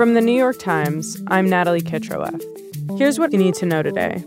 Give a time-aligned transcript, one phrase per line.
[0.00, 2.40] From the New York Times, I'm Natalie Kitroeff.
[2.98, 4.24] Here's what you need to know today.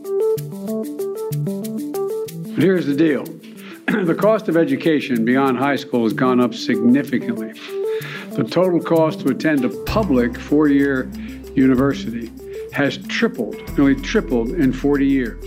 [2.62, 3.24] Here's the deal
[4.06, 7.54] the cost of education beyond high school has gone up significantly.
[8.34, 11.10] The total cost to attend a public four year
[11.56, 12.32] university
[12.72, 15.44] has tripled, nearly tripled in 40 years.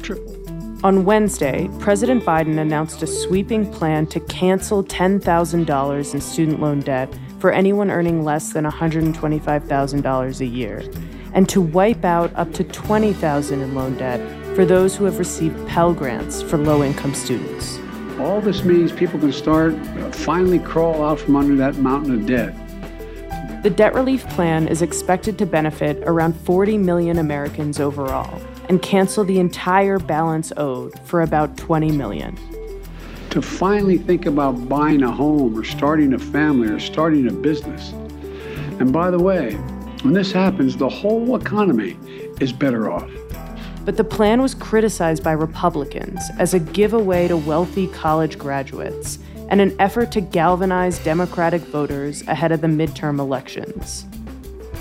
[0.00, 0.36] Tripled.
[0.84, 7.12] On Wednesday, President Biden announced a sweeping plan to cancel $10,000 in student loan debt
[7.38, 10.82] for anyone earning less than $125,000 a year,
[11.34, 14.20] and to wipe out up to $20,000 in loan debt
[14.54, 17.78] for those who have received Pell Grants for low income students.
[18.18, 22.26] All this means people can start uh, finally crawl out from under that mountain of
[22.26, 22.54] debt.
[23.62, 29.24] The debt relief plan is expected to benefit around 40 million Americans overall and cancel
[29.24, 32.38] the entire balance owed for about 20 million.
[33.36, 37.90] To finally think about buying a home or starting a family or starting a business.
[38.80, 39.52] And by the way,
[40.00, 41.98] when this happens, the whole economy
[42.40, 43.10] is better off.
[43.84, 49.18] But the plan was criticized by Republicans as a giveaway to wealthy college graduates
[49.50, 54.06] and an effort to galvanize Democratic voters ahead of the midterm elections.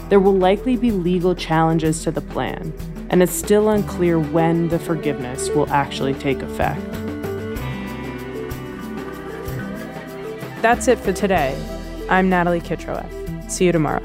[0.08, 2.72] There will likely be legal challenges to the plan,
[3.10, 7.05] and it's still unclear when the forgiveness will actually take effect.
[10.66, 11.56] That's it for today.
[12.10, 13.52] I'm Natalie Kitroeff.
[13.52, 14.02] See you tomorrow.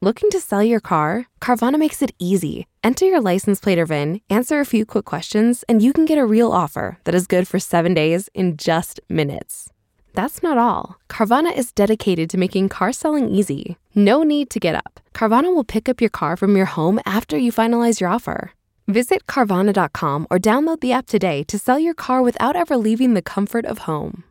[0.00, 1.26] Looking to sell your car?
[1.40, 2.68] Carvana makes it easy.
[2.84, 6.16] Enter your license plate or VIN, answer a few quick questions, and you can get
[6.16, 9.72] a real offer that is good for seven days in just minutes.
[10.14, 10.96] That's not all.
[11.08, 13.78] Carvana is dedicated to making car selling easy.
[13.96, 15.00] No need to get up.
[15.16, 18.52] Carvana will pick up your car from your home after you finalize your offer.
[18.86, 23.22] Visit Carvana.com or download the app today to sell your car without ever leaving the
[23.22, 24.24] comfort of home.